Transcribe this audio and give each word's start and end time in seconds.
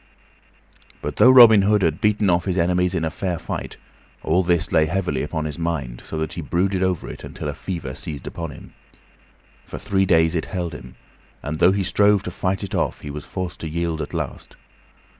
But 1.03 1.17
though 1.17 1.29
Robin 1.29 1.61
Hood 1.61 1.83
had 1.83 2.01
beaten 2.01 2.27
off 2.27 2.45
his 2.45 2.57
enemies 2.57 2.95
in 2.95 3.07
fair 3.11 3.37
fight, 3.37 3.77
all 4.23 4.41
this 4.41 4.71
lay 4.71 4.87
heavily 4.87 5.21
upon 5.21 5.45
his 5.45 5.59
mind, 5.59 6.01
so 6.03 6.17
that 6.17 6.33
he 6.33 6.41
brooded 6.41 6.81
over 6.81 7.07
it 7.07 7.23
until 7.23 7.47
a 7.47 7.53
fever 7.53 7.93
seized 7.93 8.25
upon 8.25 8.49
him. 8.49 8.73
For 9.67 9.77
three 9.77 10.07
days 10.07 10.33
it 10.33 10.45
held 10.45 10.73
him, 10.73 10.95
and 11.43 11.59
though 11.59 11.71
he 11.71 11.83
strove 11.83 12.23
to 12.23 12.31
fight 12.31 12.63
it 12.63 12.73
off, 12.73 13.01
he 13.01 13.11
was 13.11 13.27
forced 13.27 13.59
to 13.59 13.69
yield 13.69 14.01
at 14.01 14.11
last. 14.15 14.55